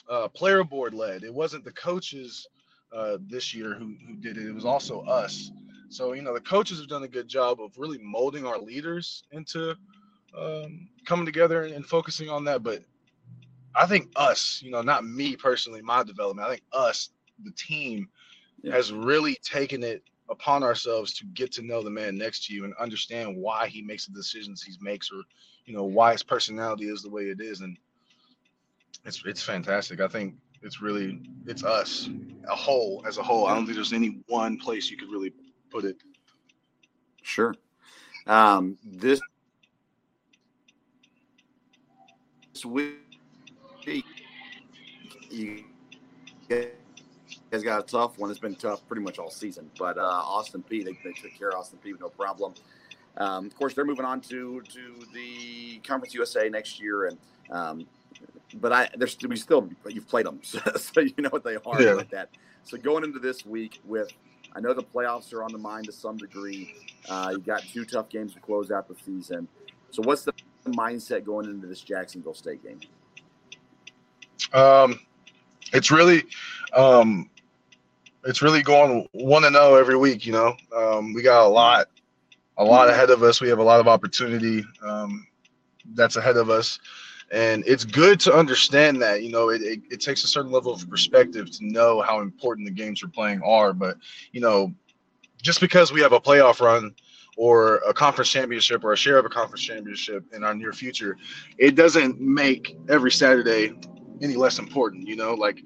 [0.09, 1.25] uh, player board led.
[1.25, 2.47] It wasn't the coaches
[2.95, 4.47] uh, this year who who did it.
[4.47, 5.51] It was also us.
[5.89, 9.25] So you know, the coaches have done a good job of really molding our leaders
[9.33, 9.75] into
[10.37, 12.63] um, coming together and, and focusing on that.
[12.63, 12.83] But
[13.77, 16.47] I think us, you know, not me personally, my development.
[16.47, 17.11] I think us,
[17.45, 18.09] the team,
[18.71, 22.65] has really taken it upon ourselves to get to know the man next to you
[22.65, 25.23] and understand why he makes the decisions he makes, or
[25.67, 27.77] you know, why his personality is the way it is, and
[29.05, 30.01] it's it's fantastic.
[30.01, 32.09] I think it's really it's us
[32.49, 33.47] a whole as a whole.
[33.47, 35.33] I don't think there's any one place you could really
[35.71, 35.97] put it.
[37.23, 37.55] Sure.
[38.27, 39.21] Um, this
[42.53, 43.06] this week,
[45.31, 45.65] you
[46.49, 48.31] guys got a tough one.
[48.31, 49.71] It's been tough pretty much all season.
[49.79, 52.55] But uh, Austin Peay, they, they took care of Austin Peay with no problem.
[53.17, 57.19] Um, of course, they're moving on to to the Conference USA next year, and
[57.51, 57.87] um,
[58.61, 61.83] but I there's we still you've played them, so, so you know what they are
[61.83, 61.95] Yeah.
[61.95, 62.31] like that.
[62.65, 64.13] So going into this week with,
[64.55, 66.75] I know the playoffs are on the mind to some degree.
[67.09, 69.47] Uh, you got two tough games to close out the season.
[69.93, 70.33] So what's the
[70.67, 72.81] mindset going into this Jacksonville State game?
[74.53, 75.01] Um,
[75.73, 76.25] it's really,
[76.75, 77.31] um,
[78.25, 80.27] it's really going one and zero every week.
[80.27, 81.89] You know, um, we got a lot,
[82.59, 83.41] a lot ahead of us.
[83.41, 85.27] We have a lot of opportunity um,
[85.95, 86.79] that's ahead of us,
[87.31, 89.23] and it's good to understand that.
[89.23, 92.67] You know, it, it it takes a certain level of perspective to know how important
[92.67, 93.73] the games we're playing are.
[93.73, 93.97] But
[94.33, 94.73] you know,
[95.43, 96.95] just because we have a playoff run
[97.37, 101.17] or a conference championship or a share of a conference championship in our near future,
[101.59, 103.75] it doesn't make every Saturday
[104.23, 105.07] any less important.
[105.07, 105.63] You know, like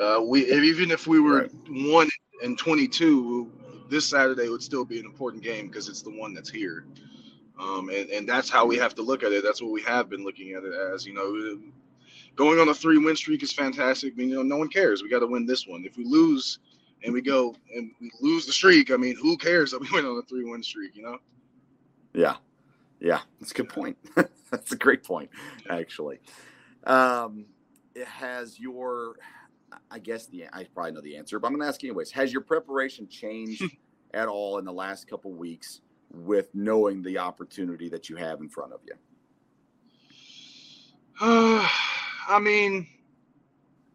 [0.00, 2.08] uh, we even if we were one
[2.42, 3.50] and twenty-two,
[3.88, 6.84] this Saturday would still be an important game because it's the one that's here.
[7.58, 9.44] Um, and, and that's how we have to look at it.
[9.44, 11.06] That's what we have been looking at it as.
[11.06, 11.60] You know,
[12.36, 14.14] going on a three-win streak is fantastic.
[14.14, 15.02] I mean, you know, no one cares.
[15.02, 15.84] We got to win this one.
[15.84, 16.58] If we lose
[17.04, 20.06] and we go and we lose the streak, I mean, who cares that we went
[20.06, 20.96] on a three-win streak?
[20.96, 21.18] You know.
[22.14, 22.36] Yeah,
[22.98, 23.98] yeah, that's a good point.
[24.50, 25.30] that's a great point,
[25.68, 26.18] actually.
[26.84, 27.44] Um,
[28.06, 29.16] has your,
[29.90, 32.10] I guess the I probably know the answer, but I'm going to ask you anyways.
[32.12, 33.64] Has your preparation changed
[34.14, 35.80] at all in the last couple weeks
[36.12, 38.94] with knowing the opportunity that you have in front of you?
[41.20, 41.68] Uh,
[42.28, 42.86] I mean,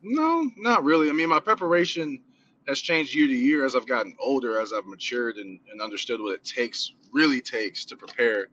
[0.02, 1.10] no, not really.
[1.10, 2.22] I mean, my preparation
[2.68, 6.20] has changed year to year as I've gotten older, as I've matured and, and understood
[6.20, 8.48] what it takes, really takes to prepare.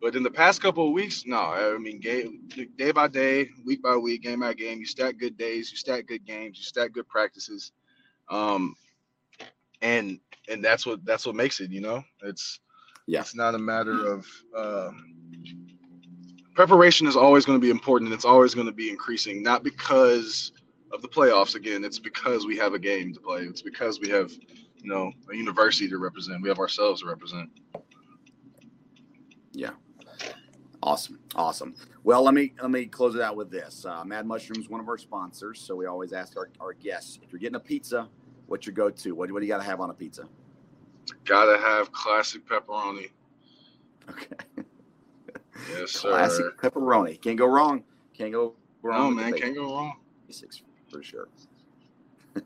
[0.00, 1.38] But in the past couple of weeks, no.
[1.38, 5.36] I mean, game, day by day, week by week, game by game, you stack good
[5.36, 7.72] days, you stack good games, you stack good practices,
[8.30, 8.76] um,
[9.82, 11.70] and and that's what that's what makes it.
[11.70, 12.60] You know, it's
[13.06, 13.20] yeah.
[13.20, 15.14] it's not a matter of um,
[16.54, 19.62] preparation is always going to be important and it's always going to be increasing not
[19.62, 20.52] because
[20.92, 24.08] of the playoffs again it's because we have a game to play it's because we
[24.08, 27.48] have you know a university to represent we have ourselves to represent
[29.52, 29.70] Yeah.
[30.82, 31.18] Awesome.
[31.34, 31.74] Awesome.
[32.04, 33.84] Well, let me let me close it out with this.
[33.84, 37.32] Uh, Mad Mushrooms, one of our sponsors, so we always ask our, our guests if
[37.32, 38.08] you're getting a pizza,
[38.46, 39.14] what's your go-to?
[39.14, 40.24] What, what do you got to have on a pizza?
[41.24, 43.08] gotta have classic pepperoni
[44.10, 44.26] Okay.
[45.70, 47.18] yes sir Classic pepperoni.
[47.20, 47.82] Can't go wrong.
[48.12, 49.16] Can't go wrong.
[49.16, 49.94] no man can't go wrong
[50.26, 51.28] Basics for sure.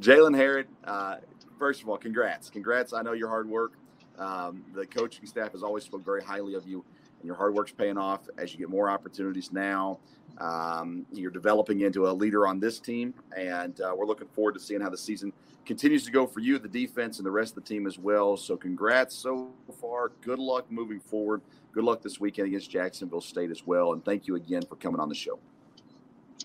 [0.00, 1.16] Jaylen Herrud, uh,
[1.58, 2.48] first of all, congrats.
[2.50, 2.92] Congrats.
[2.94, 3.74] I know your hard work.
[4.18, 6.84] Um, the coaching staff has always spoke very highly of you,
[7.20, 9.98] and your hard work's paying off as you get more opportunities now.
[10.38, 14.60] Um, you're developing into a leader on this team, and uh, we're looking forward to
[14.60, 15.32] seeing how the season
[15.66, 18.36] continues to go for you, the defense, and the rest of the team as well.
[18.36, 20.12] So, congrats so far.
[20.22, 21.42] Good luck moving forward.
[21.72, 23.92] Good luck this weekend against Jacksonville State as well.
[23.92, 25.38] And thank you again for coming on the show.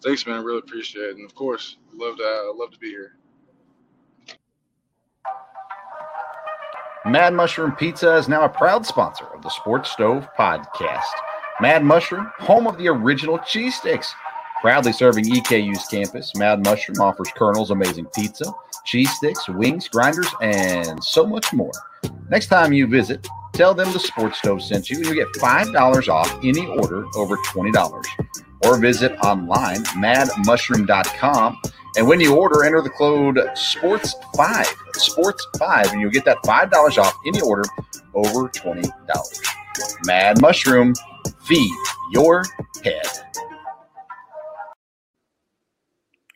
[0.04, 3.16] thanks man really appreciate it and of course love to uh, love to be here
[7.08, 11.04] Mad Mushroom Pizza is now a proud sponsor of the Sports Stove podcast.
[11.62, 14.16] Mad Mushroom, home of the original cheese sticks.
[14.60, 18.46] Proudly serving EKU's campus, Mad Mushroom offers Colonel's amazing pizza,
[18.86, 21.72] cheese sticks, wings, grinders, and so much more.
[22.30, 26.08] Next time you visit, tell them the Sports Stove sent you, and you get $5
[26.08, 28.04] off any order over $20.
[28.64, 31.62] Or visit online, madmushroom.com,
[31.98, 37.16] and when you order, enter the code SPORTS5, SPORTS5, and you'll get that $5 off
[37.26, 37.64] any order
[38.14, 38.92] over $20.
[40.06, 40.94] Mad Mushroom,
[41.46, 41.72] Feed
[42.12, 42.44] your
[42.84, 43.06] head.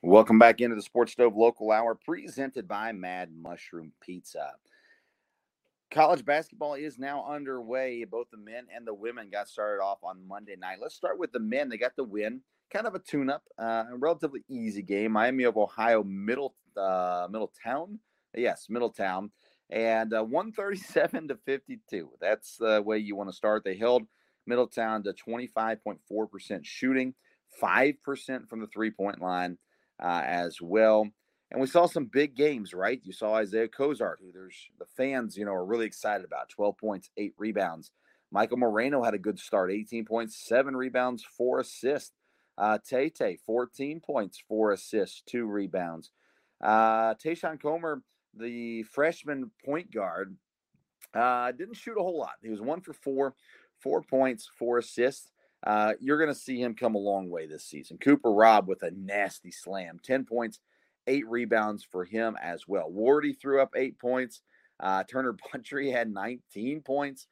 [0.04, 4.52] Welcome back into the Sports Stove Local Hour presented by Mad Mushroom Pizza.
[5.92, 8.04] College basketball is now underway.
[8.04, 10.78] Both the men and the women got started off on Monday night.
[10.80, 11.68] Let's start with the men.
[11.68, 15.14] They got the win, kind of a tune-up, uh, a relatively easy game.
[15.14, 17.98] Miami of Ohio, Middle uh, Middletown,
[18.36, 19.32] yes, Middletown,
[19.72, 22.10] and uh, 137 to 52.
[22.22, 23.64] That's the way you want to start.
[23.64, 24.04] They held
[24.46, 27.16] Middletown to 25.4% shooting,
[27.60, 29.58] five percent from the three-point line
[30.00, 31.10] uh, as well.
[31.52, 33.02] And we saw some big games, right?
[33.04, 36.78] You saw Isaiah Cozart, who there's the fans, you know, are really excited about 12
[36.78, 37.92] points, eight rebounds.
[38.32, 42.12] Michael Moreno had a good start, 18 points, seven rebounds, four assists.
[42.58, 46.12] Uh, Tate, 14 points, four assists, two rebounds.
[46.62, 50.36] Uh, Tayshawn Comer, the freshman point guard,
[51.14, 52.34] uh, didn't shoot a whole lot.
[52.44, 53.34] He was one for four,
[53.80, 55.32] four points, four assists.
[55.66, 57.98] Uh, you're going to see him come a long way this season.
[57.98, 60.60] Cooper Robb with a nasty slam, 10 points,
[61.10, 62.90] eight rebounds for him as well.
[62.90, 64.42] Wardy threw up eight points.
[64.80, 67.28] Uh, Turner Buttry had 19 points.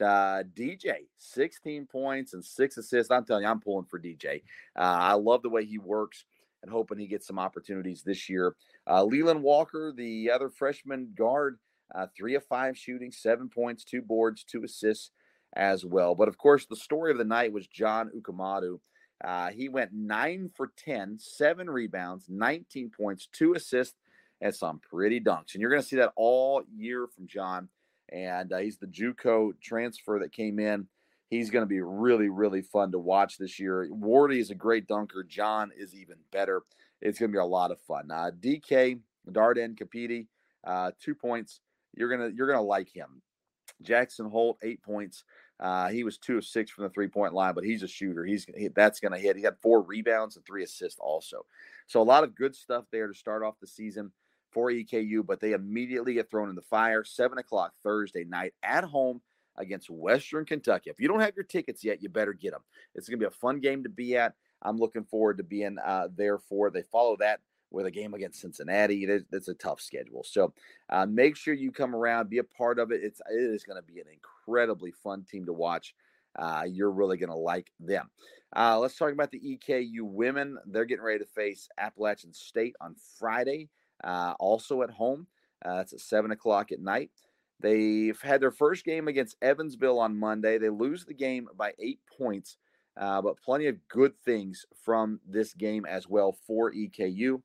[0.00, 3.10] Uh, DJ, 16 points and six assists.
[3.10, 4.42] I'm telling you, I'm pulling for DJ.
[4.76, 6.24] Uh, I love the way he works
[6.62, 8.54] and hoping he gets some opportunities this year.
[8.88, 11.58] Uh, Leland Walker, the other freshman guard,
[11.94, 15.10] uh, three of five shooting, seven points, two boards, two assists
[15.54, 16.14] as well.
[16.14, 18.78] But of course, the story of the night was John Ukamadu.
[19.22, 23.94] Uh, he went nine for 10, seven rebounds, 19 points, two assists,
[24.40, 25.54] and some pretty dunks.
[25.54, 27.68] And you're going to see that all year from John.
[28.10, 30.88] And uh, he's the Juco transfer that came in.
[31.28, 33.88] He's going to be really, really fun to watch this year.
[33.90, 35.24] Wardy is a great dunker.
[35.24, 36.62] John is even better.
[37.00, 38.10] It's going to be a lot of fun.
[38.10, 38.98] Uh, DK
[39.30, 40.26] Darden Capiti,
[40.64, 41.60] uh, two points.
[41.94, 43.22] You're gonna you're gonna like him.
[43.82, 45.24] Jackson Holt, eight points.
[45.62, 48.24] Uh, he was two of six from the three point line, but he's a shooter.
[48.24, 49.36] He's he, that's going to hit.
[49.36, 51.46] He had four rebounds and three assists also.
[51.86, 54.10] So a lot of good stuff there to start off the season
[54.50, 55.24] for EKU.
[55.24, 57.04] But they immediately get thrown in the fire.
[57.04, 59.20] Seven o'clock Thursday night at home
[59.56, 60.90] against Western Kentucky.
[60.90, 62.62] If you don't have your tickets yet, you better get them.
[62.96, 64.34] It's going to be a fun game to be at.
[64.62, 66.70] I'm looking forward to being uh, there for.
[66.70, 67.40] They follow that
[67.70, 69.04] with a game against Cincinnati.
[69.04, 70.24] It is, a tough schedule.
[70.24, 70.52] So
[70.90, 73.00] uh, make sure you come around, be a part of it.
[73.02, 74.06] It's it is going to be an
[74.46, 75.94] incredibly fun team to watch.
[76.38, 78.10] Uh, you're really going to like them.
[78.54, 80.58] Uh, let's talk about the EKU women.
[80.66, 83.68] They're getting ready to face Appalachian State on Friday,
[84.04, 85.26] uh, also at home.
[85.64, 87.10] Uh, that's at seven o'clock at night.
[87.60, 90.58] They've had their first game against Evansville on Monday.
[90.58, 92.56] They lose the game by eight points,
[93.00, 97.40] uh, but plenty of good things from this game as well for EKU.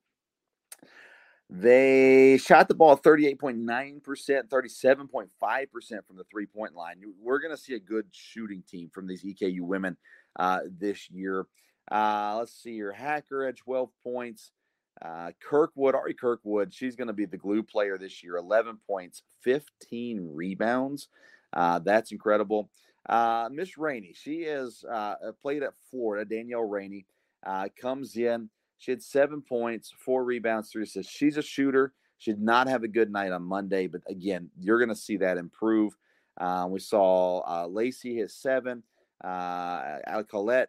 [1.50, 7.00] They shot the ball 38.9%, 37.5% from the three point line.
[7.20, 9.96] We're going to see a good shooting team from these EKU women
[10.38, 11.46] uh, this year.
[11.90, 12.92] Uh, let's see here.
[12.92, 14.52] Hacker at 12 points.
[15.00, 18.36] Uh, Kirkwood, Ari Kirkwood, she's going to be the glue player this year.
[18.36, 21.08] 11 points, 15 rebounds.
[21.52, 22.68] Uh, that's incredible.
[23.08, 26.28] Uh, Miss Rainey, she has uh, played at Florida.
[26.28, 27.06] Danielle Rainey
[27.46, 28.50] uh, comes in.
[28.78, 31.12] She had seven points, four rebounds, three assists.
[31.12, 31.92] She's a shooter.
[32.18, 35.18] She did not have a good night on Monday, but again, you're going to see
[35.18, 35.96] that improve.
[36.40, 38.82] Uh, we saw uh, Lacey hit seven,
[39.24, 39.98] uh,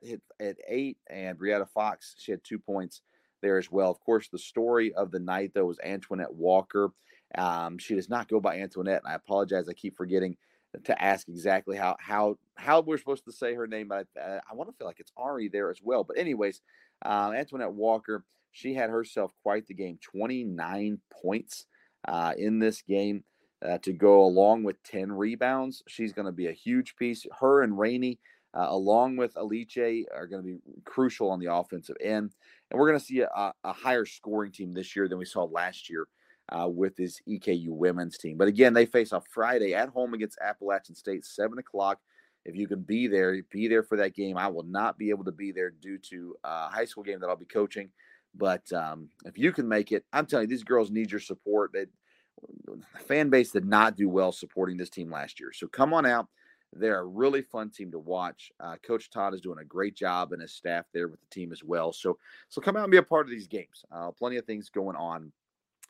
[0.01, 3.01] hit at eight, and Brietta Fox, she had two points
[3.41, 3.89] there as well.
[3.89, 6.91] Of course, the story of the night, though, was Antoinette Walker.
[7.38, 9.70] Um, she does not go by Antoinette, and I apologize.
[9.70, 10.36] I keep forgetting
[10.84, 13.88] to ask exactly how how how we're supposed to say her name.
[13.88, 16.03] But I, I want to feel like it's Ari there as well.
[16.03, 16.61] But anyways,
[17.05, 21.65] uh, Antoinette Walker, she had herself quite the game 29 points
[22.07, 23.24] uh, in this game
[23.65, 25.84] uh, to go along with 10 rebounds.
[25.88, 27.26] She's going to be a huge piece.
[27.39, 28.20] Her and Rainey,
[28.53, 32.32] uh, along with Alice, are going to be crucial on the offensive end.
[32.70, 35.43] And we're going to see a, a, higher scoring team this year than we saw
[35.43, 36.07] last year.
[36.52, 38.36] Uh, with this EKU women's team.
[38.36, 42.00] But again, they face off Friday at home against Appalachian State, 7 o'clock
[42.45, 44.38] if you can be there, be there for that game.
[44.38, 47.28] I will not be able to be there due to a high school game that
[47.28, 47.89] I'll be coaching.
[48.36, 51.72] But um, if you can make it, I'm telling you, these girls need your support.
[51.74, 51.86] They,
[52.66, 55.52] the fan base did not do well supporting this team last year.
[55.54, 56.28] So come on out.
[56.72, 58.52] They're a really fun team to watch.
[58.60, 61.52] Uh, Coach Todd is doing a great job and his staff there with the team
[61.52, 61.91] as well.
[61.91, 63.84] So so come out and be a part of these games.
[63.91, 65.32] Uh, plenty of things going on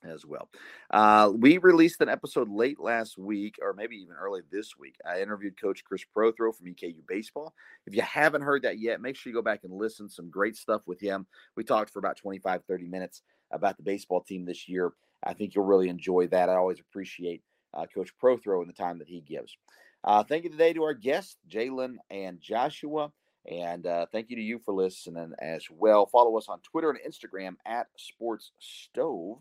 [0.03, 0.49] as well.
[0.89, 4.95] Uh, we released an episode late last week, or maybe even early this week.
[5.05, 7.53] I interviewed Coach Chris Prothro from EKU Baseball.
[7.85, 10.09] If you haven't heard that yet, make sure you go back and listen.
[10.09, 11.27] Some great stuff with him.
[11.55, 13.21] We talked for about 25, 30 minutes
[13.51, 14.91] about the baseball team this year.
[15.23, 16.49] I think you'll really enjoy that.
[16.49, 17.43] I always appreciate
[17.73, 19.57] uh, Coach Prothro and the time that he gives.
[20.03, 23.11] Uh, thank you today to our guests, Jaylen and Joshua.
[23.49, 26.05] And uh, thank you to you for listening as well.
[26.05, 29.39] Follow us on Twitter and Instagram at Sports Stove.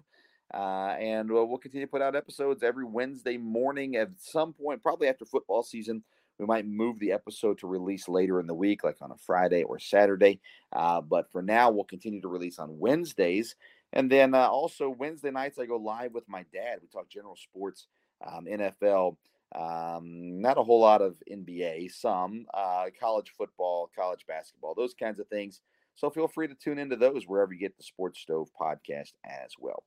[0.54, 4.82] Uh, and uh, we'll continue to put out episodes every Wednesday morning at some point,
[4.82, 6.02] probably after football season.
[6.38, 9.64] We might move the episode to release later in the week, like on a Friday
[9.64, 10.40] or Saturday.
[10.72, 13.56] Uh, but for now, we'll continue to release on Wednesdays.
[13.92, 16.78] And then uh, also Wednesday nights, I go live with my dad.
[16.80, 17.88] We talk general sports,
[18.24, 19.16] um, NFL,
[19.54, 25.18] um, not a whole lot of NBA, some uh, college football, college basketball, those kinds
[25.18, 25.60] of things.
[25.94, 29.52] So feel free to tune into those wherever you get the Sports Stove podcast as
[29.58, 29.82] well.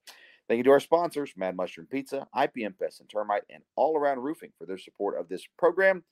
[0.48, 4.20] Thank you to our sponsors, Mad Mushroom Pizza, IPM Pest and Termite, and All Around
[4.20, 6.04] Roofing for their support of this program.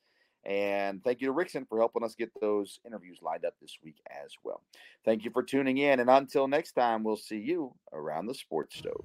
[0.44, 3.96] And thank you to Rickson for helping us get those interviews lined up this week
[4.24, 4.62] as well.
[5.04, 6.00] Thank you for tuning in.
[6.00, 9.04] And until next time, we'll see you around the sports stove.